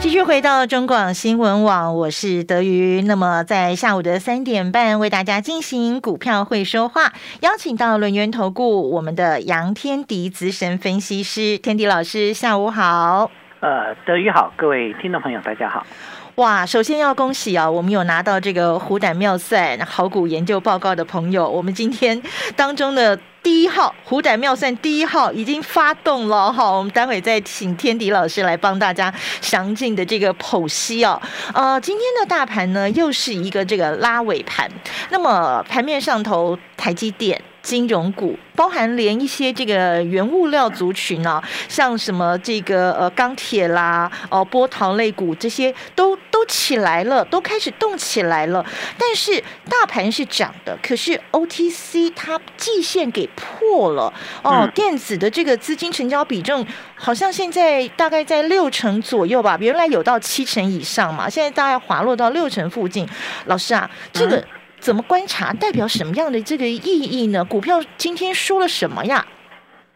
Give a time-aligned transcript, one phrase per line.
[0.00, 3.02] 继续回到中广新闻网，我是德瑜。
[3.02, 13.28] 那么在下午的三点半，为大家进行股票会说话，邀请到轮源投顾我们的杨天迪资深分析师，天迪老师，下午好。
[13.60, 15.84] 呃，德瑜好，各位听众朋友，大家好。
[16.36, 22.22] 哇，首先要恭喜啊，我们有拿到这个虎胆妙算好股研究报告的朋友，我们今天
[22.54, 23.18] 当中的。
[23.48, 31.18] 第一号虎胆妙算第一号已经发动了哈，我们待会再请天迪老师来帮大家详尽的这个剖析哦。
[31.54, 34.70] 呃，今天的大盘呢又是一个这个拉尾盘，
[35.08, 37.40] 那么盘面上头台积电。
[37.68, 48.64] 金融股包含连一些这个原物料族群啊，像什么这个呃钢铁啦、哦波涛类股这些都都起来了，都开始动起来了。
[48.96, 54.10] 但是大盘是涨的，可是 OTC 它季线给破了
[54.42, 63.06] 哦，电子的这个资金成交比重好像现在大概在六成左右吧，原来有到七成以上嘛，现在大概滑落到六成附近。
[63.44, 64.42] 老师啊，这个。
[64.80, 65.52] 怎么观察？
[65.52, 67.44] 代表什么样的这个意义呢？
[67.44, 69.24] 股票今天说了什么呀？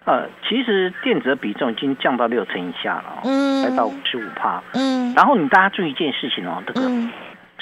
[0.05, 5.14] 呃，其实电子的比重已经降到六成以下了，嗯，来到五十五帕，嗯。
[5.14, 6.80] 然后你大家注意一件事情哦，这个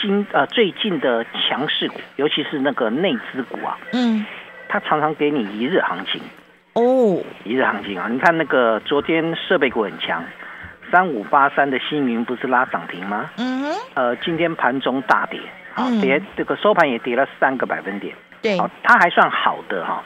[0.01, 4.25] 今呃最近的强势股，尤其是那个内资股啊，嗯，
[4.69, 6.23] 它常常给你一日行情
[6.73, 8.09] 哦，一日行情啊。
[8.11, 10.25] 你看那个昨天设备股很强，
[10.91, 13.31] 三五八三的新云不是拉涨停吗？
[13.37, 13.75] 嗯哼。
[13.93, 15.39] 呃，今天盘中大跌。
[15.75, 20.03] 好，跌这个收盘也跌了三个百分点，对，好，它还算好的哈。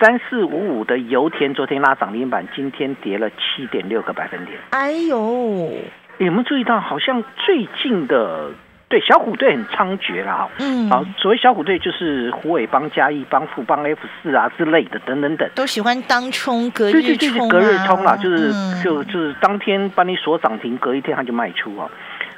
[0.00, 4.56] 三四五五的油田昨天拉涨停板，今天跌了七点六个百分点。
[4.70, 5.70] 哎呦，
[6.16, 6.80] 有没有注意到？
[6.80, 8.50] 好像最近的
[8.88, 10.48] 对小虎队很猖獗了哈。
[10.58, 18.50] 嗯，好，所谓小虎队就是虎尾帮、嘉义帮、富邦 F 四啊之类的等等等，都喜欢当冲隔日冲隔日冲啦，就是
[18.82, 21.90] 就就是当天帮你锁涨停，隔一天他就卖出啊。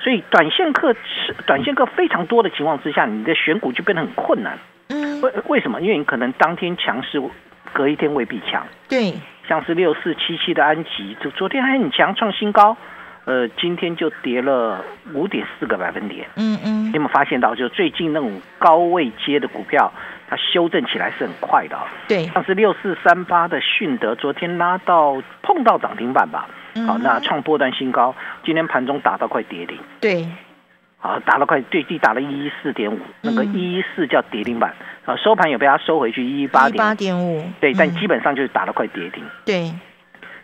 [0.03, 4.59] 所以短线客是短线客非常多的情况之下，你的选股就变得很困难。
[4.89, 5.81] 嗯，为为什么？
[5.81, 7.23] 因为你可能当天强势，
[7.73, 8.67] 隔一天未必强。
[8.89, 9.15] 对，
[9.49, 12.77] 像是六四七七的安吉，就昨天还很强，创新高，
[13.27, 16.27] 呃，今天就跌了五点四个百分点。
[16.37, 19.93] 嗯嗯，你有没有发现到，就最近那种高位接的股票，
[20.29, 21.79] 它修正起来是很快的。
[22.09, 26.49] 对，像是六四三八的迅德，昨天拉到碰到涨停板吧。
[26.87, 29.79] 好，那创波段新高，今天盘中打到快跌停。
[30.01, 30.27] 对，
[30.99, 34.75] 好，打了快最低打了一一四点五，那个一一四叫跌停板，
[35.05, 39.23] 啊，收盘有被它收回去一一八点八点五，对，但基本上就是打了快跌停。
[39.45, 39.73] 对，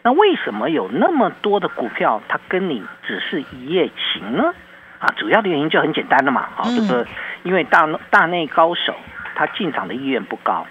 [0.03, 4.53] 那为什么有那么多的股票它跟你只是一夜情呢？
[4.99, 7.07] 啊，主要的原因就很简单了嘛，好，这个
[7.45, 8.95] 因为大大内高手
[9.35, 10.67] 他进场的意愿不高，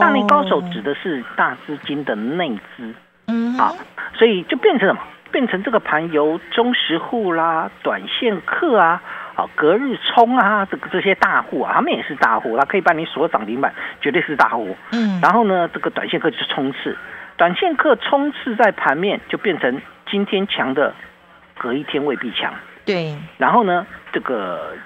[0.00, 2.94] 大内高手指的是大资金的内资。
[3.28, 3.76] 嗯，好，
[4.22, 5.00] 所以就变成什么？
[5.32, 9.02] 变成这个盘由中实户啦、短线客啊、
[9.34, 14.76] 啊隔日冲啊，这个这些大户啊，他们也是大户，他可以帮你锁涨停板，绝对是大户。
[14.92, 16.96] 嗯，然后呢，这个短线客就是冲刺，
[17.36, 20.94] 短线客冲刺在盘面就变成今天强的，
[21.58, 22.54] 隔一天未必强。
[22.84, 24.76] 对，然后呢，这个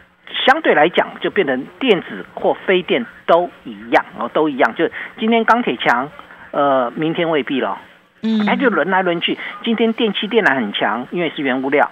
[0.47, 6.11] 相对来讲就变成电子或非电都一样哦，都一样，就是今天钢铁强，
[6.53, 7.77] 呃，明天未必了。
[8.27, 9.39] 嗯，它就轮来轮去。
[9.63, 11.89] 今天电器电缆很强，因为是原物料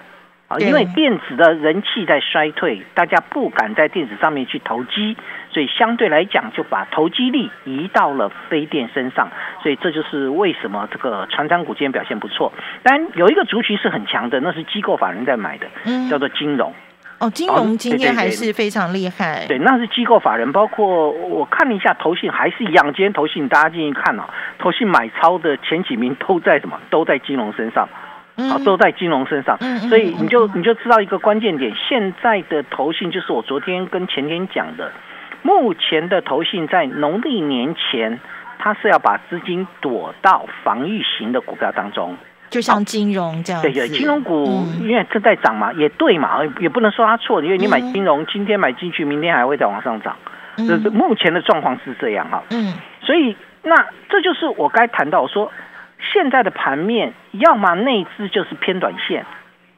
[0.48, 0.58] 啊。
[0.58, 5.16] 因为电子的人气在衰退，大家不敢在电子上面去投机，
[5.50, 9.30] 所以相对来讲就把投机力移到了非电身上。
[9.62, 12.52] 所以这就是为什么这个船长股今天表现不错。
[12.82, 15.66] 当然有一个族群是很强的，那是机构法人在买的，
[16.10, 16.74] 叫做金融。
[17.24, 19.46] 哦，金融今天还是非常厉害。
[19.48, 22.84] 对，那是机构法人，包括我看了一下投信，还是一样。
[22.86, 24.24] 今天投信大家进去看哦，
[24.58, 26.78] 投信买超的前几名都在什么？
[26.90, 27.88] 都在金融身上，
[28.36, 29.58] 啊，都在金融身上。
[29.88, 34.92] 所以你就你就知道一个关键点，现在的投信就是我昨天跟前天讲的，
[35.42, 38.20] 目前的投信在农历年前，
[38.58, 42.16] 它是要把资金躲到防御型的股票当中。
[42.54, 50.16] 就像金融这样，对对，金融股因为正在涨嘛，也对嘛，也不能说它错，因为你买金融，今天买进去，明天还会再往上涨，
[50.56, 52.44] 这是目前的状况是这样哈。
[52.50, 53.74] 嗯，所以那
[54.08, 55.50] 这就是我该谈到说，
[56.12, 59.26] 现在的盘面，要么内资就是偏短线，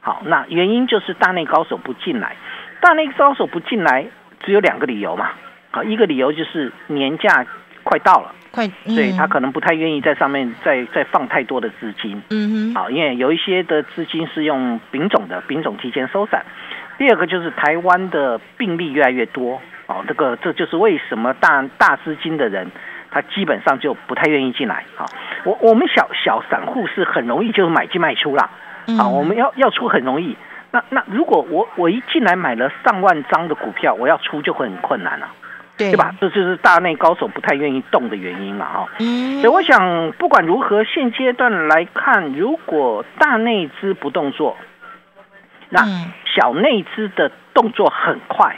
[0.01, 2.35] 好，那原因就是大内高手不进来，
[2.79, 4.05] 大内高手不进来，
[4.45, 5.31] 只有两个理由嘛。
[5.71, 7.43] 好，一个理由就是年假
[7.83, 12.21] 快到了，快，所以他嗯可能不太愿意在上面再再放太多的资金。
[12.31, 16.43] 嗯哼，好，因为有一些的资金是用丙种的，丙种提前收散。
[16.97, 22.71] 第二个就是台湾的病例越来越多，哦，这个这就是为什么大大资金的人，
[23.11, 24.83] 他基本上就不太愿意进来。
[24.95, 25.05] 好，
[25.45, 28.49] 我我们小小散户是很容易就买进卖出啦，
[28.87, 30.35] 嗯啊，我们要要出很容易。
[30.71, 35.46] 那那如果我我一进来买了上万张的股票，我要出就会很困难了、对
[35.77, 36.13] 对吧？？
[36.19, 44.57] 这就是大内高手不太愿意动的原因嘛，哈、嗯，所以我想，不管如何，现阶段来看，如果大内资不动作，
[45.69, 48.55] 那嗯小内资的动作很快，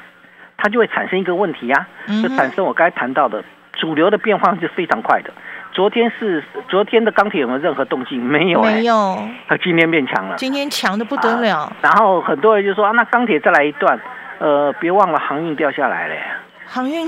[0.58, 1.88] 它就会产生一个问题呀、
[2.24, 3.44] 就产生我刚才谈到的
[3.74, 5.32] 主流的变化是非常快的。
[5.72, 8.22] 昨天是昨天的钢铁有没有任何动静？
[8.22, 10.36] 没有、哎，没有，它今天变强了。
[10.36, 14.00] 今天强的不得了，然后很多人就说啊，那钢铁再来一段，
[14.40, 16.16] 呃，别忘了航运掉下来了，
[16.70, 17.08] 航运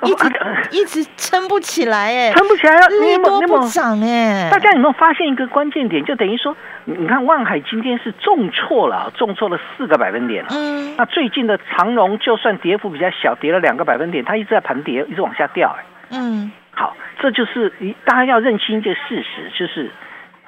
[0.00, 6.04] 哦一直啊一直撑不起来，哎，撑不起来利多不涨，哎，大家有没有发现一个关键点？
[6.04, 10.50] 就等于说，你你看万海今天是重挫了，重挫了四个百分点了。
[10.52, 15.76] 嗯那最近的长荣就算跌幅比较小，跌了两个百分点，它一直在盘跌，一直往下掉。
[15.78, 19.90] 哎，嗯好，这就是一大家要认清一个事实，就是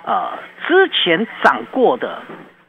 [0.05, 0.31] 呃
[0.67, 2.23] 之前涨过的，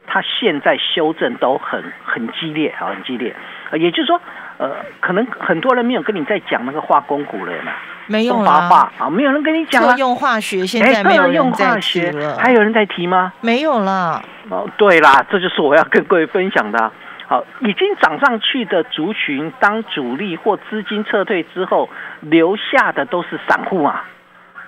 [0.06, 3.34] 它现在修正都很很激烈啊，很激烈。
[3.70, 4.20] 呃，也就是说，
[4.60, 7.72] 呃，可能很多人没有跟你在讲那个化工股了嘛，
[8.06, 9.96] 没有了，化啊，没有人跟你讲了。
[9.96, 13.32] 用化学现哎，在没有特用人在提化学了，还有人在提吗？
[13.40, 16.92] 没有了，哦，对啦，这就是我要跟各位分享的啊。
[17.26, 21.88] 好，已经涨上去的族群，当主力或资金撤退之后，
[22.20, 24.04] 留下的都是散户啊。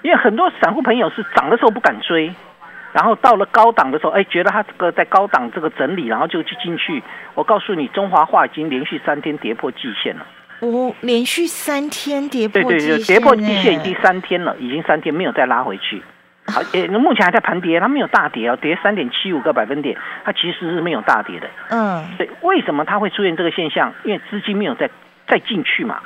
[0.01, 2.35] 因为很多散户朋友是涨的时候不敢追，
[2.93, 7.03] 然后到了高档的时候，哎，觉得它这个在高档这个整理，然后就去进去。
[7.35, 10.27] 我告诉你，中华化已经连续三天跌破季线了。
[10.61, 16.03] 我连续三天跌破对对对，跌破季线已哎经三天了，已经三天没有再拉回去。
[16.47, 21.49] 好， 也目前还在盘跌，它没有大跌啊，跌三点七五个百分点，它其实是没有大跌的。
[21.71, 23.93] 嗯对，为什么它会出现这个现象？
[24.05, 24.91] 因为资金没有再
[25.27, 26.01] 再进去嘛，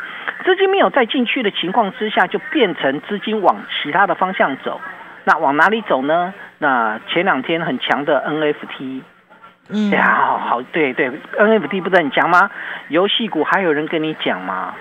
[0.45, 4.81] 资金没有再进去的情况之下，就变成资金往其他的方向走。
[5.29, 6.33] 那往哪里走呢？
[6.59, 9.03] 那前两天很强的 NFT，
[9.71, 12.49] 嗯哎呀，好好，对对，NFT 不是很强吗？
[12.91, 14.73] 游戏股还有人跟你讲吗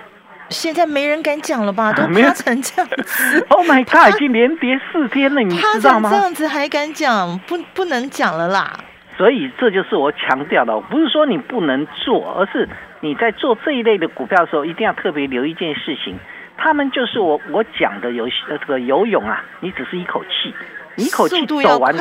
[0.48, 1.90] 现在没人敢讲了吧？
[1.98, 3.44] 都趴成这样子？
[3.50, 6.16] Oh my god，已经连跌四天了，你知道吗这？
[6.16, 7.36] 样子还敢讲？
[7.48, 8.72] 不不能讲了啦。
[9.18, 12.68] 所以这就是我强调的，不是说你不能做，而是
[13.00, 16.16] 你在做这一类的股票的时候，一定要特别留意一件事情，
[16.56, 20.54] 他们就是我我讲的游戏呃这个游泳啊，你只是一口气，
[20.96, 21.94] 你一口气走完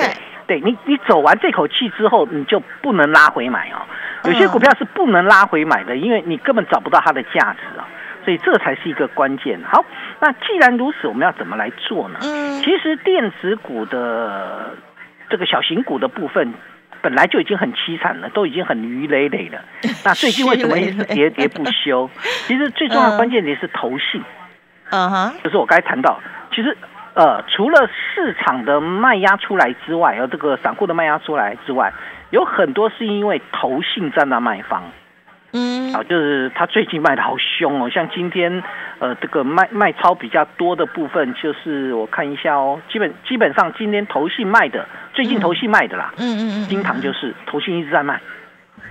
[0.47, 3.81] 对你你走完这口气之后，你就不能拉回买哦。
[4.25, 7.87] 有些嗯股票是不能拉回买的，因为你根本找不到它的价值啊，
[8.23, 9.59] 所以这才是一个关键。
[9.63, 9.83] 好，
[10.19, 12.19] 那既然如此，我们要怎么来做呢？
[12.21, 14.75] 嗯其实电子股的
[15.29, 16.53] 这个小型股的部分。
[17.01, 19.63] 本来就已经很凄惨了，都已经很鱼累累了。
[20.03, 22.09] 那最近为什么一直喋喋 不休？
[22.47, 24.25] 其实最重要的关键点是投信，嗯
[24.91, 26.19] 哼，就是我刚才谈到，
[26.53, 26.77] 其实
[27.13, 31.93] 呃，除了市场的卖压出来之外，有这个散户的卖压出来之外，
[32.29, 34.83] 有很多是因为投信在那卖方。
[35.53, 35.93] 嗯。
[35.93, 38.61] 啊，就是他最近卖的好凶哦，像今天
[38.99, 48.19] 呃这个卖卖超比较多的部分，就是我看一下哦，基本基本上今天投信卖的，最近投信卖的啦，嗯嗯嗯，金堂就是投信一直在卖，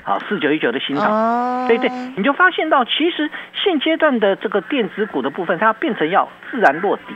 [0.04, 1.10] 好四九一九的新塘。
[1.10, 7.14] 哦，对对，你就发现到，其实现阶段的这个电子股的部分，它要变成要自然落底。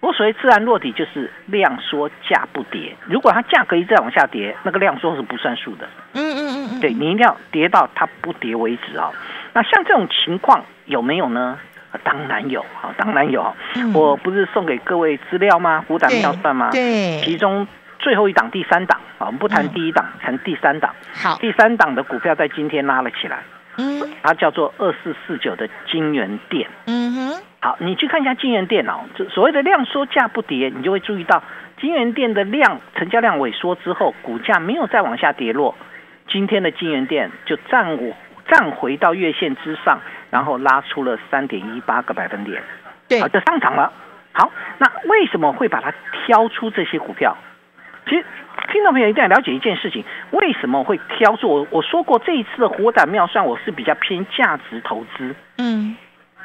[0.00, 2.94] 我所谓自然落底，就是量缩价不跌。
[3.06, 5.88] 如果它价格一直在往下跌，那个量缩是不算数的。
[6.12, 9.10] 嗯嗯嗯嗯，对你一定要跌到它不跌为止啊、
[9.52, 11.58] 那像这种情况有没有呢？
[11.92, 13.54] 啊当然有啊，当然有
[13.94, 15.84] 我不是送给各位资料吗？
[15.88, 16.68] 股胆对妙算吗？
[16.70, 17.66] 对，其中
[18.06, 20.94] 最后一档第三档啊，我们不谈嗯第一档，谈第三档。
[21.12, 23.42] 好，第三档的股票在今天拉了起来，
[23.78, 26.70] 嗯它叫做二四四九的金源店。
[26.86, 31.42] 嗯哼，好，你去看一下金源店哦，这所谓的量缩价不跌，你就会注意到
[31.80, 35.74] 金源店的量成交量萎缩之后，股价没有再往下跌落。
[36.28, 38.14] 今天的金源店就站我
[38.46, 39.98] 站回到月线之上，
[40.30, 42.62] 然后拉出了三点一八个百分点，
[43.08, 43.92] 对好，，就上涨了。
[44.30, 45.92] 好，那为什么会把它
[46.24, 47.36] 挑出这些股票？
[48.08, 48.24] 其实
[48.72, 51.48] 听众朋友一定要了解一件事情，为什么会挑出？
[51.48, 55.34] 我我说过，这一次的火胆妙算，我是比较偏价值投资。
[55.58, 55.96] 嗯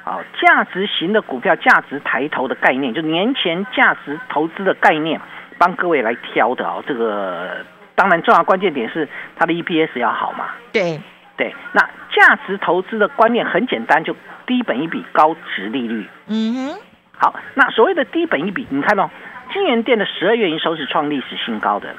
[0.03, 5.21] 好，价值型的股票、价值抬头的概念，就年前价值投资的概念，
[5.59, 6.83] 帮各位来挑的哦。
[6.87, 7.57] 这个
[7.93, 10.49] 当然重要关键点是它的 EPS 要好嘛。
[10.71, 10.99] 对，
[11.37, 14.15] 对，那价值投资的观念很简单，就
[14.47, 16.07] 低本一比高值利率。
[16.25, 16.79] 嗯哼，
[17.15, 19.07] 好，那所谓的低本一比，你看哦，
[19.53, 21.79] 金源店的十二月营收是创历史新高。
[21.79, 21.93] 的，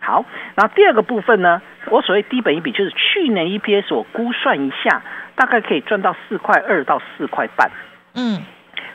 [0.00, 0.24] 好，
[0.54, 5.02] 那第二个部分呢，我所谓低本一比就是去年 EPS 我估算一下，
[5.34, 7.70] 大概可以赚到四块二到四块半。
[8.14, 8.40] 嗯，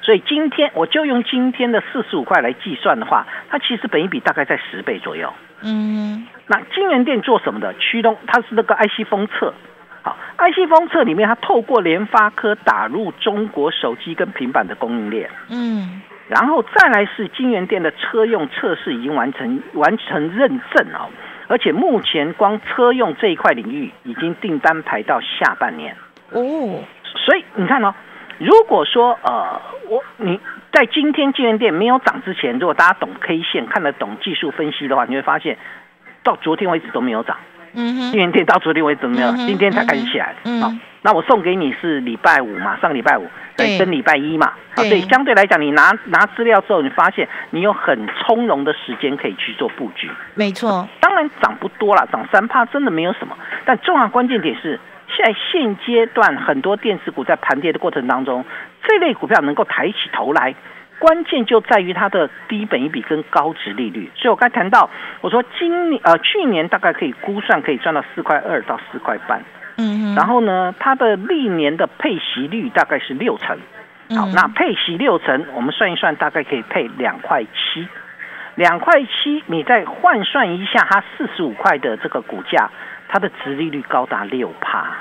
[0.02, 5.32] 所以今天我就用今天的四十五块来计算的话，它其实本一比大概在十倍左右。
[5.64, 7.74] 嗯那金源店做什么的？
[7.76, 9.54] 驱动它是那个 IC 封测，
[10.02, 21.12] 好，IC 封测里面它透过联发科打入中国手机跟平板的供应链，嗯然后再来是金源店的车用测试已经完成完成认证哦，
[21.50, 25.94] 而且目前光车用这一块领域已经订单排到下半年，
[26.30, 26.42] 哦，
[27.04, 27.94] 所以你看哦，
[28.38, 30.40] 如果说呃我你
[30.72, 35.58] 在今天金源店没有涨之前，如果大家懂 K 线看得懂技术分析的话，你会发现
[36.24, 37.36] 到昨天为止都没有涨。
[37.74, 40.36] 嗯哼金，源店到昨天为止都没有今天才开始起来。
[40.44, 44.54] 嗯好，那我送给你是礼拜五嘛，上个礼拜五，对跟礼拜一嘛。
[44.76, 50.10] 好，对所以相对来讲，你拿拿资料之后，你发现你有很从容的时间可以去做布局。
[50.36, 53.36] 没错，当然涨不多了，涨三趴真的没有什么。
[53.66, 58.46] 但重要关键点是，现在现阶段很多电子股在盘跌的过程当中，
[58.84, 60.56] 这类股票能够抬起头来，
[61.02, 64.12] 关键就在于它的低本一比跟高值利率。
[64.16, 64.88] 所以我刚才谈到，
[65.22, 69.44] 我说今年呃去年大概可以估算可以赚到四块二到四块半，
[69.78, 73.58] 嗯，然后呢，它的历年的配息率大概是六成。
[74.16, 77.88] 好，嗯那配息六成，我们算一算，大概可以配两块七，
[78.56, 82.70] 两块七，你再换算一下，它四十五块的这个股价，
[83.08, 84.98] 它的值利率高达六趴，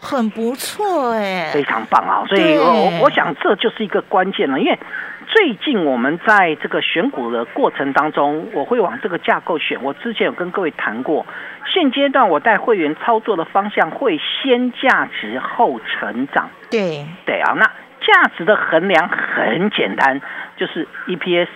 [0.00, 2.24] 很不错哎，非常棒啊！
[2.28, 4.78] 所以我我我想这就是一个关键了，因为
[5.26, 9.82] 最近我们在这个选股的过程当中，我会往这个架构选。
[9.82, 11.26] 我之前有跟各位谈过，
[11.66, 16.48] 现阶段我带会员操作的方向会先价值后成长。
[16.70, 17.66] 对，对啊，那
[18.00, 20.20] 价值的衡量很简单，
[20.56, 21.48] 就是 EPS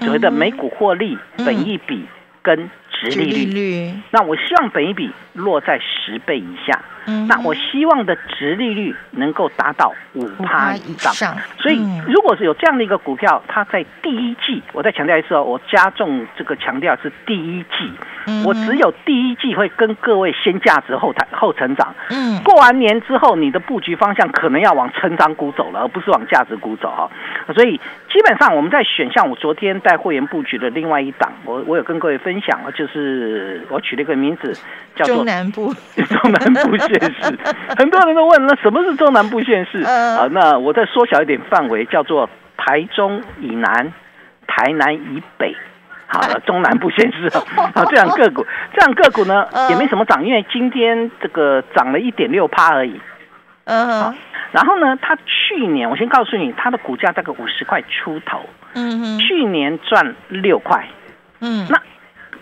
[0.00, 2.06] 所谓的每股获利、嗯本益比
[2.42, 3.52] 跟值殖利利率。
[3.52, 11.36] 率，那我希望本益比落在十倍以下，嗯，那我希望的值利率能够达到五趴以上。
[11.58, 17.90] 所以嗯，如果是有这样的一个股票，它在第一季，我再强调一次哦，我加重这个强调是第一季，
[18.26, 18.44] 嗯。
[18.44, 21.94] 我只有第一季会跟各位先价值后谈后成长。
[22.10, 22.42] 嗯。
[22.42, 27.10] 过完年之后，你的布局方向可能要往成长股走了，而不是往价值股走哈。
[27.54, 34.52] 所以基本上我们在选项，我昨天带会员布局的另外一档，我我有跟各位分享，就是我取了一个名字
[34.94, 37.38] 叫做中南部， 中南部县市。
[37.78, 39.82] 很多人都问，那什么是中南部县市？
[39.84, 43.92] 嗯啊，那我再缩小一点范围，叫做台中以南、
[44.46, 45.54] 台南以北。
[46.08, 47.26] 好了， 中南部县市
[47.74, 53.00] 啊，这样个股，这样个股呢嗯也没什么涨，因为今天这个涨了一点六趴而已。
[53.64, 54.14] 嗯哼，
[54.52, 58.40] 然后呢，它去年我先告诉你，它的股价大概五十块出头，
[59.18, 60.86] 去年赚六块，
[61.40, 61.76] 嗯，那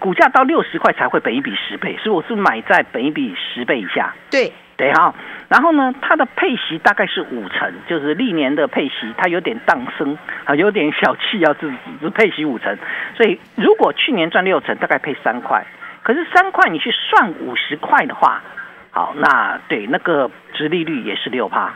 [0.04, 4.14] 股价到六十块才会本一比十倍，所以我是买在本一比十倍以下。
[4.30, 5.14] 对，对哈，
[5.48, 12.76] 然后呢，它的配息大概是五成，就是历年的配息，它有点荡升啊，有点小气要，只只配息五成，
[13.16, 15.64] 所以如果去年赚六成，大概配三块，
[16.02, 18.42] 可是三块你去算五十块的话，
[18.90, 21.72] 好，那对那个值利率也是六趴，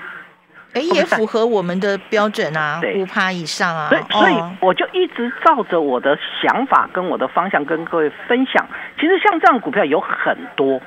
[0.75, 3.00] 哎，也符合我们的标准啊，对。
[3.00, 4.52] 五趴以上啊，所以所以哦。
[4.60, 8.66] 我就一直照着我的想法跟我的方向跟各位分享。
[9.00, 10.80] 其实像这样股票有很多，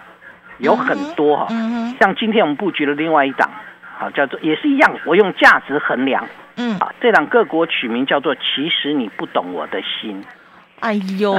[0.59, 3.49] 有很多哈、嗯，像今天我们布局的另外一档，
[3.97, 10.23] 好叫做也是一样，我用价值衡量嗯，啊，这档个股取名叫做“其实你不懂我的心
[10.81, 11.31] 哎呦，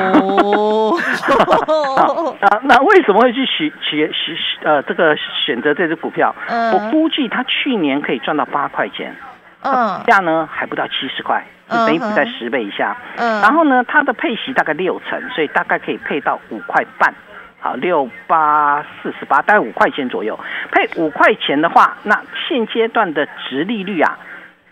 [2.40, 6.34] 啊，那为什么会去选选选呃这个选择这只股票？
[6.48, 9.14] 嗯我估计它去年可以赚到八块钱，
[9.62, 12.96] 嗯价呢还不到七十块，嗯等于比在十倍以下。
[13.16, 17.12] 嗯，然后呢，它的配息大概六成，所以大概可以配到五块半，
[17.58, 20.38] 好，六八四十八，大概五块钱左右。
[20.70, 24.16] 配五块钱的话，那现阶段的值利率啊，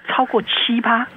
[0.07, 1.09] 超过七趴。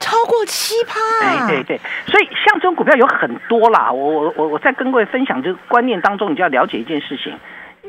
[0.00, 3.90] 超过七趴，哎，对对，所以像这种股票有很多啦。
[3.90, 7.38] 我我我我在跟各位分享这个观念当中，你就要了解一件事情。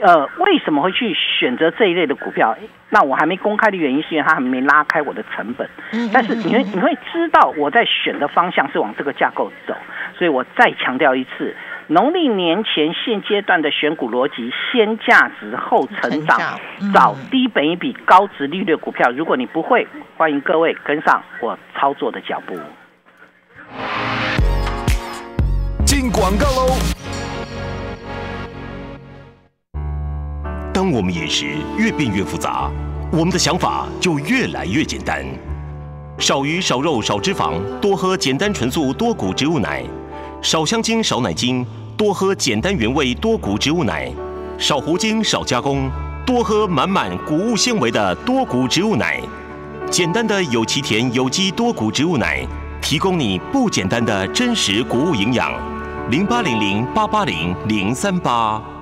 [0.01, 2.55] 呃，为什么会去选择这一类的股票？
[2.89, 5.69] 那我还没公开的原因，是因为它还没拉开我的成本。
[5.91, 9.75] 嗯但是你会你会知道我在选的方向是往这个架构走，
[10.17, 11.53] 所以我再强调一次，
[11.91, 19.09] 农历年前现阶段的选股逻辑，先价值后成长成，嗯找低本一比高值利率的股票。
[19.09, 22.53] 如果你不会，欢迎各位跟上我操作的脚步。
[25.83, 26.77] 进广告喽。
[30.71, 32.69] 当我们饮食越变越复杂，
[33.11, 35.25] 我们的想法就越来越简单：
[36.19, 39.81] 少鱼、少肉、少脂肪，多喝简单纯素多谷植物奶；
[40.41, 41.65] 少香精、少奶精，
[41.97, 44.09] 多喝简单原味多谷植物奶；
[44.57, 45.91] 少糊精、少加工，
[46.25, 49.21] 多喝满满谷物纤维的多谷植物奶。
[49.91, 52.47] 简单的有其田有机多谷植物奶，
[52.81, 55.51] 提供你不简单的真实谷物营养。
[56.09, 58.78] 零八零零八八零零三八。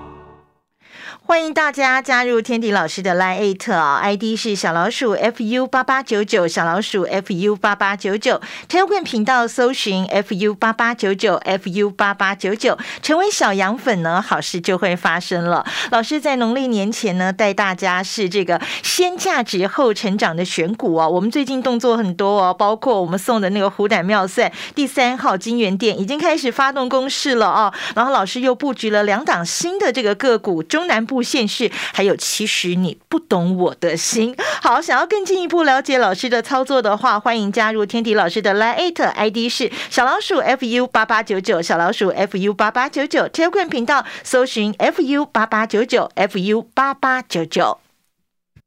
[1.27, 15.65] 欢迎大家加入天迪老师的 Line t 啊，ID 是小老鼠 fu 八八九九，小老鼠 fu 八八九九，Telegram 频道搜寻 fu 八八九九 fu 八八九九，成为小羊粉呢，好事就会发生了。
[15.91, 21.09] 老师在农历年前呢，带大家是这个先价值后成长的选股哦。
[21.09, 27.73] 我们最近动作很多哦，包括我们送的那个虎胆妙算第三号金源店已经开始发动攻势了哦。
[27.97, 31.16] 然后老师又布局了两档新的这个个股，中南部。
[31.17, 34.35] 不现实，还有其实你不懂我的心。
[34.61, 43.65] 好，想要更进一步了解老师的操作的话，欢迎加入天迪老师的 Line ID 是小老鼠 fu 八八九九，小老鼠 fu 八八九九 t e l e g r a
[43.67, 47.86] 频道搜寻 fu 八八九九 fu 八八九九。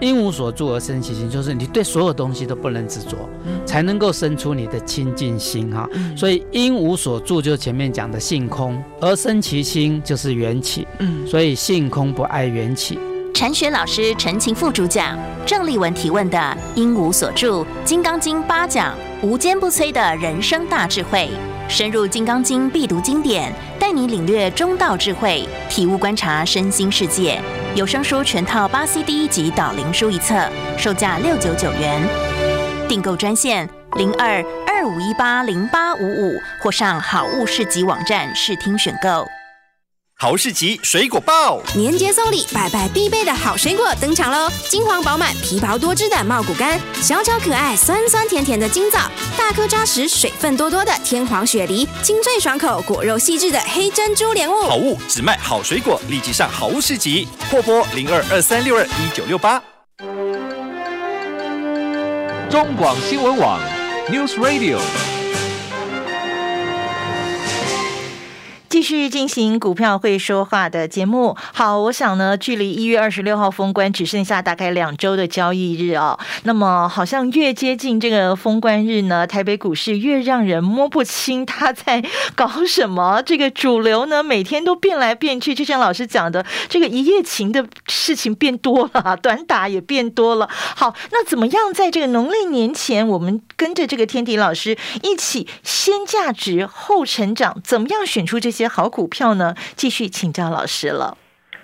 [0.00, 3.28] 因无所住而生其心，就是你对所有东西都不能执着，
[3.64, 5.88] 才能够生出你的清净心哈。
[6.16, 10.86] 所以因无所住，就是前面讲的性空，而生其心就是缘起。
[10.98, 12.98] 嗯，所以性空不爱缘起。
[13.32, 21.28] 禅学老师陈情副主讲，郑立文提问的因无所住，《金刚经》八讲，无坚不摧的人生大智慧，
[21.68, 27.40] 深入《金刚经》必读经典，带你领略中道智慧，体悟观察身心世界。
[27.74, 32.00] 有声书全套八 CD，一集导灵书一册，售价六九九元。
[32.88, 39.26] 订购专线零二二五一八零八五五，或上好物市集网站试听选购。
[40.16, 44.48] 好市集水果报，年节送礼，拜拜必备的好水果登场喽！
[44.70, 54.62] 金黄饱满、皮薄多汁的茂谷柑，小巧可爱、酸酸甜甜的金枣，大颗扎实、水分多多的天皇雪梨，清脆爽口、果肉细致的黑珍珠莲雾。
[54.62, 59.60] 好物只卖好水果，立即上好物市集，货拨零二二三六二一九六八。
[62.48, 63.60] 中广新闻网
[64.08, 64.78] ，News Radio。
[68.74, 71.36] 继续进行股票会说话的节目。
[71.52, 76.18] 好，我想呢，距离一月二十六号封关只剩下大概两周的交易日哦。
[76.42, 83.22] 那么，好像越接近这个封关日呢，台北股市越让人摸不清他在搞什么。
[83.24, 90.50] 这个主流呢，每天都变来变去，就像老师讲的，这个一夜情的事情变多了， 短打也变多了。
[90.50, 97.60] 好，那怎么样在这个农历年前，我们跟着这个天迪老师一起先价值后成长？
[97.62, 98.63] 怎么样选出这些？
[98.68, 99.54] 好股票呢？
[99.76, 101.16] 继续请教老师了。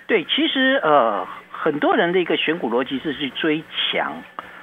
[0.07, 4.13] 对，其实呃，很多人的一个选股逻辑是去追强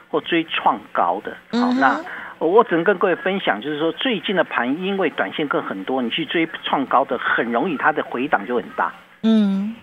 [0.10, 1.36] 或追创高的。
[1.52, 2.04] 好，那
[2.40, 8.94] 我只能跟各位分享，就是说最近的盘因为短线更很多，你去追创高的，很容易它的回档就很大。
[9.24, 9.76] 嗯，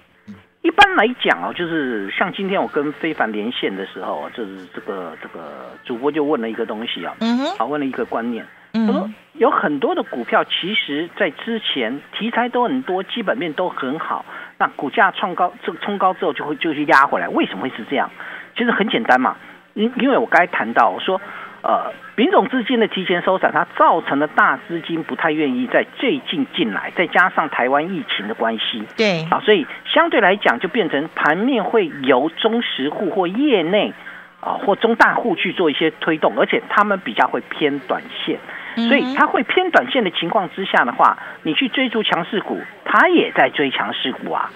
[0.62, 8.46] 一般来讲哦，就是像今天我跟非凡连线的时候，就是这个这个主播就问了一个东西啊，嗯哼，好，问了一个观念。
[8.74, 14.24] 他说有很多的股票，其实在之前题材都很多，基本面都很好，
[14.58, 17.28] 那股价创高，这个冲高之后就会就去压回来。
[17.28, 18.10] 为什么会是这样？
[18.56, 19.37] 其实很简单嘛，
[19.74, 21.20] 因因为我刚才谈到，我说
[21.62, 33.92] 呃，品种资金的提前收散，它造成了大资金不太愿意在最近进来，再加上台湾疫情的关系，对啊，所以相对来讲就变成盘面会由中实户或业内
[34.40, 38.38] 啊或中大户去做一些推动，而且他们比较会偏短线。
[38.76, 44.50] 所以它会偏短线的情况之下的话，你去追逐强势股，它也在追强势股啊。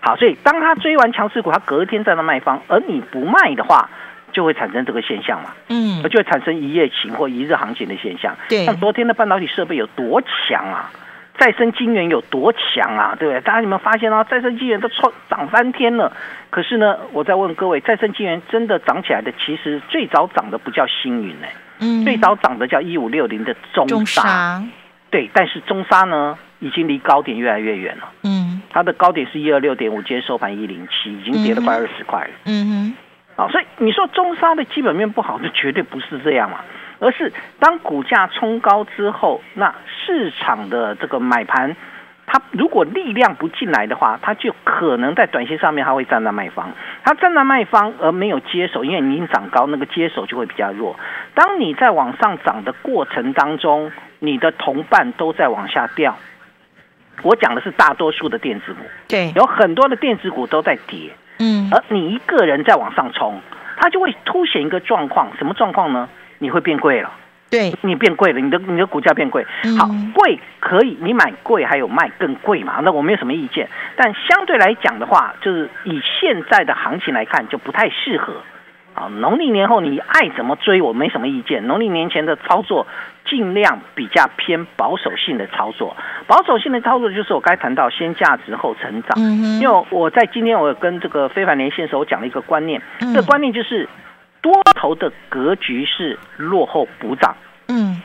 [0.00, 3.88] 好，所以当他追完强势股，他隔天在那卖方，而你不卖的话，
[4.32, 5.50] 就会产生这个现象嘛。
[5.68, 8.34] 嗯，就会产生一夜情或一日行情的现象。
[8.48, 10.90] 对，像昨天的半导体设备有多强啊，
[11.38, 13.40] 再生晶圆有多强啊，对不对？
[13.42, 14.24] 大家有没有发现啊？
[14.24, 16.12] 再生晶圆都创涨翻天了。
[16.50, 21.36] 可是呢，我再问各位，再生晶圆真的涨起来的，其实最早涨的不叫星云
[21.82, 22.04] 呢。
[22.04, 24.62] 最早涨的叫一五六零的中沙，
[25.10, 28.10] 对，但是中沙呢，已经离高点越来越远了。
[28.22, 32.30] 嗯，它的高点是一二六点五，今天收盘一零七，已经跌了快二十块了。
[32.46, 32.94] 嗯
[33.36, 36.60] 哼，啊，所以你说中沙的基本面不好，这绝对不是这样嘛，
[36.98, 39.74] 而是当股价冲高之后，那
[40.06, 41.76] 市场的这个买盘，
[42.32, 46.72] 它如果力量不进来的话，它就可能在短线上面它会站在卖方，
[47.04, 50.98] 它站在卖方而没有接手，因为你已经涨高，那个接手就会比较弱。
[51.34, 56.16] 当你在往上涨的过程当中，你的同伴都在往下掉。
[57.22, 63.38] 我讲的是大多数的电子股，对，有很多的电子股都在跌，嗯，而你一个人在往上冲，
[63.76, 66.08] 它就会凸显一个状况，什么状况呢？
[66.38, 67.12] 你会变贵了，
[67.52, 69.46] 对，你变贵了，你的你的股价变贵。
[69.64, 72.80] 嗯好，贵可以，你买贵还有卖更贵嘛？
[72.82, 78.32] 那我没有什么意见，但相对来讲的话，就是以现在的行情来看，就不太适合。
[78.94, 81.66] 啊，农历年后你爱怎么追，我没什么意见。
[81.66, 82.86] 农历年前的操作
[83.26, 89.14] 尽量比较偏保守性的操作，保守性的操作就是我该谈到先价值后成长。
[89.16, 93.88] 嗯因为我在今天我有跟这个非凡连线的时候，我讲了一个观念，嗯这个观念就是
[94.42, 97.34] 多头的格局是落后补涨，
[97.68, 98.02] 嗯，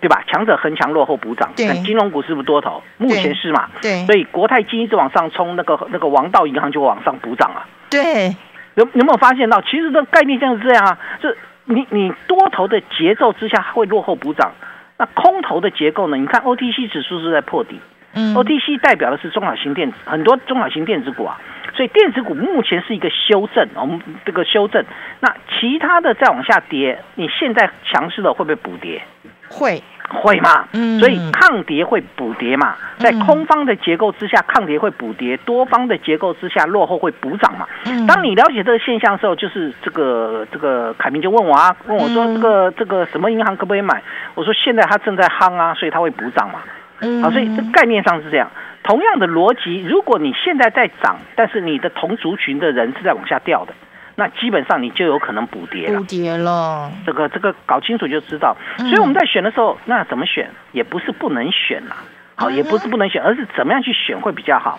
[0.00, 0.22] 对吧？
[0.26, 1.52] 强者恒强，落后补涨。
[1.56, 2.82] 对那金融股是不是多头？
[2.96, 3.68] 目前是嘛？
[3.82, 7.66] 对所以国泰金一直往上冲，那个那个王道银行就往上补涨啊。
[7.90, 8.34] 对，
[8.76, 14.52] 有有没有发现到，其实这个概念像是这样啊，是你你多头的节奏之下会落后补涨，
[14.96, 16.16] 那空头的结构呢？
[16.16, 17.80] 你看 OTC 指数是在破底、
[18.14, 21.40] 嗯 o t c 代表的是中小型电子，很多中小型电子股啊，
[21.74, 24.84] 所以电子股目前是一个修正，我们这个修正，
[25.20, 29.02] 那其他的再往下跌，你现在强势的会不会补跌？
[29.50, 30.66] 会，会嘛？
[30.72, 37.66] 嗯所以抗跌会补跌嘛，在嗯空方的结构之下，抗跌会补跌；多方的结构之下，落后会补涨嘛。
[37.86, 44.02] 嗯当你了解这个现象的时候，就是这个这个凯明就问我啊，问我说嗯这个这个什么银行可不可以买？
[44.34, 46.60] 我说现在它正在夯啊，所以它会补涨嘛。
[47.04, 48.50] 嗯好，所以这概念上是这样。
[48.82, 53.72] 同样的逻辑，如果你现在在涨，但是你的同族群的人是在往下掉的，
[54.16, 56.04] 那基本上你就有可能补跌了补。
[56.06, 58.56] 跌了，这个这个搞清楚就知道。
[58.78, 61.96] 嗯所以我们在选的时候，那怎么选也不是不能选啦，
[62.36, 64.78] 好，嗯也不是不能选，而是怎么样去选会比较好。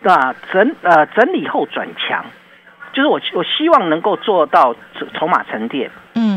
[0.00, 2.24] 那整呃整理后转强，
[2.92, 5.90] 就是我我希望能够做到筹筹码沉淀。
[6.14, 6.33] 嗯，好，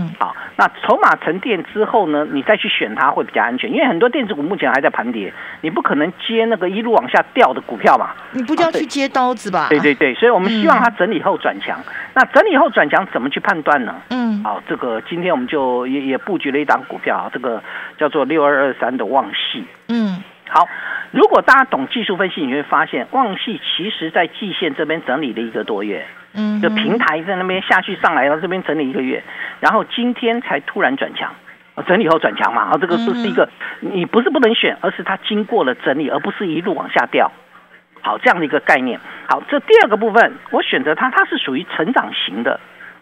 [0.57, 8.09] 那筹码沉淀之后呢，你再去选它会比较安全，因为很多电子股目前还在盘跌，你不可能接那个一路往下掉的股票嘛。
[8.31, 9.67] 你不就要去接刀子吧？
[9.69, 11.79] 对对对，所以我们希望它整理后转强。
[12.15, 13.95] 那整理后转强怎么去判断呢？
[14.09, 17.61] 嗯，好，这个今天我们就也也布局了一档股票啊，这个
[17.99, 19.63] 叫做六二二三的旺系。
[19.89, 20.67] 嗯，好，
[21.11, 26.03] 如果大家懂技术分析，你会发现旺系其实在季线这边整理了一个多月，
[26.37, 29.21] 嗯，就平台在那边下去上来到这边整理一个月，
[29.59, 31.33] 然后今天才突然转强。
[31.75, 33.47] 啊整理后转强嘛，啊，这个这是一个
[33.81, 37.31] 你不是不能选，而是它经过了整理，而不是一路往下掉。
[38.01, 38.99] 好，这样的一个概念。
[39.29, 42.59] 好，这第二个部分，我选择它，它是属于成长型的，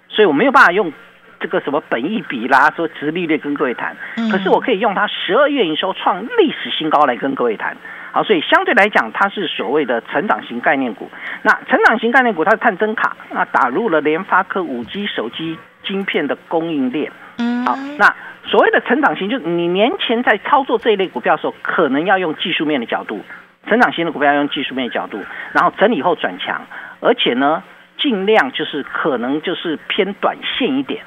[0.10, 0.91] 所以我没有办法用
[1.39, 3.95] 这个什么本益比啦，说殖利率跟各位谈。
[4.17, 7.76] 嗯可是我可以用它十二月营收创历史新高来跟各位谈。
[8.12, 11.12] 好，所以相对来讲，它是所谓的成长型概念股。
[11.41, 17.12] 那成长型概念股，它是探针卡，那打入了联发科五 G 手机晶片的供应链。
[17.39, 23.21] 嗯，好，那所谓的成长型，就是你年前在操作这一类股票的时候，可能要用技术面的角度，
[23.67, 25.21] 成长型的股票要用技术面的角度，
[25.52, 26.62] 然后整理后转强，
[27.02, 27.62] 而且呢，
[27.98, 31.04] 尽量就是可能就是偏短线一点，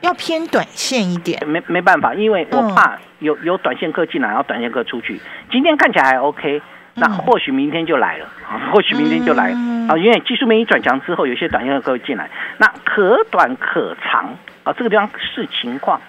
[0.00, 2.74] 要偏短线一点，没没办法，因为我嗯。
[2.74, 5.18] 怕有有短线客进来，然后短线客出去。
[5.50, 6.60] 今天看起来还 OK，
[6.94, 9.52] 那嗯或许明天就来了，啊， 或许明天就来
[9.88, 12.28] 啊，因为技术面一转强之后，有些短线客会进来，
[12.58, 16.00] 那可短可长啊，这个地方视情况。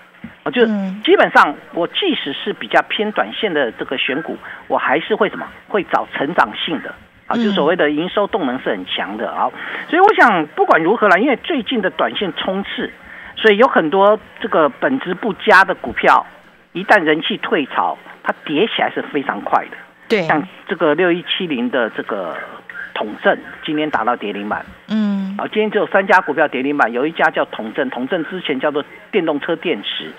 [0.44, 0.66] 啊，就
[1.04, 5.46] 基本上，我即使是比较偏短线的这个选股，我还是会什么？
[5.70, 6.90] 会找成长性的。
[7.28, 7.44] 啊，嗯。
[7.44, 9.30] 就所谓的营收动能是很强的。
[9.30, 9.50] 啊。
[9.90, 12.92] 所以我想，不管如何啦，因为最近的短线冲刺，
[13.38, 16.26] 所以有很多这个本质不佳的股票，
[16.74, 19.78] 一旦人气退潮，它跌起来是非常快的。
[20.10, 22.36] 对，像这个六一七零的这个
[22.94, 24.66] 统正，今天打到跌停板。
[24.88, 30.12] 嗯，啊，今天只有三家股票跌停板，有一家叫统正，统正之前叫做电动车电池，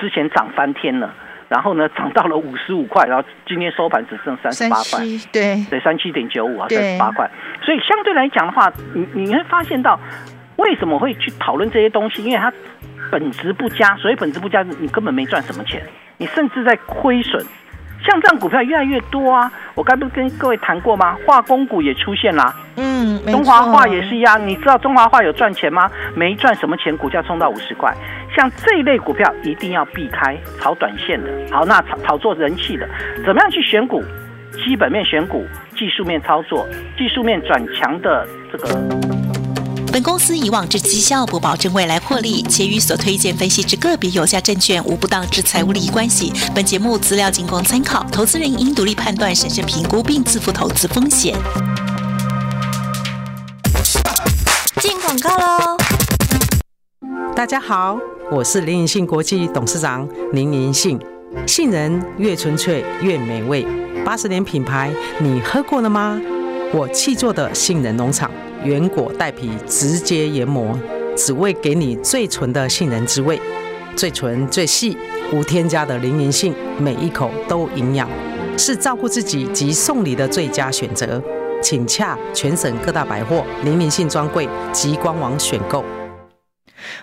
[0.00, 1.14] 之前涨翻天了，
[1.48, 7.30] 然后呢涨到了五十五块，然后今天收盘只剩三十八块，七，对，对，三七点九五啊，三十八块。
[7.62, 10.00] 所以相对来讲的话，你你会发现到
[10.56, 12.52] 为什么会去讨论这些东西，因为它
[13.10, 15.82] 本质不佳，所以本质不佳，你根本没赚什么钱，
[16.18, 17.44] 你甚至在亏损。
[18.04, 19.50] 像这样股票越来越多啊！
[19.74, 21.16] 我刚不是跟各位谈过吗？
[21.24, 25.90] 化工股也出现啦、嗯，中华化也是一样，你知道中华化有赚钱吗？
[26.14, 27.94] 没赚什么钱，股价冲到五十块。
[28.36, 31.30] 像这一类股票一定要避开炒短线的。
[31.50, 32.86] 好，那炒炒作人气的，
[33.24, 34.04] 怎么样去选股？
[34.52, 36.66] 基本面选股，技术面操作，
[36.98, 38.68] 技术面转强的这个
[39.94, 46.32] 本公司以往之绩效不保证未来获利，且与所推荐分析之个别有价证券无不当之财务利益关系。
[46.52, 51.36] 本节目资料仅供参考，投资人应独立判断、审慎评估并自负投资风险。
[54.80, 55.76] 进广告喽！
[57.36, 57.96] 大家好，
[58.32, 60.98] 我是林银信国际董事长林银信。
[61.46, 63.64] 杏仁越纯粹越美味，
[64.04, 66.20] 八十年品牌，你喝过了吗？
[66.76, 68.28] 我气做的杏仁农场，
[68.64, 70.76] 原果带皮，直接研磨，
[71.16, 73.40] 只为给你最纯的杏仁滋味，
[73.94, 74.98] 最纯最细，
[75.32, 78.08] 无添加的零银杏，每一口都营养，
[78.58, 81.22] 是照顾自己及送礼的最佳选择。
[81.62, 85.84] 请洽全省各大百货零银杏专柜及官网选购。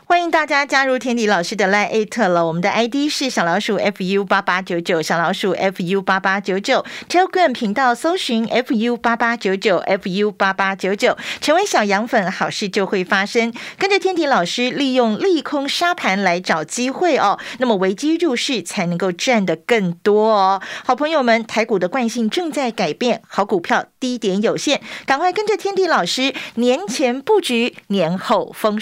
[0.06, 13.54] 欢迎大家加入天迪老师的 Line at 了，我们的 ID 是小老鼠 fu 八八九九，小老鼠 fu 八八九九，Telegram 频道搜寻 fu 八八九九 fu 八八九九，成为小羊粉，好事就会发生。
[13.78, 20.62] 跟着天迪老师，利用利空沙盘来找机会哦，那么危机入市才能够赚得更多哦。
[20.86, 28.80] 好朋友们，台股的惯性正在改变，好股票低点有限，赶快跟着天迪老师，年前布局，年后丰收。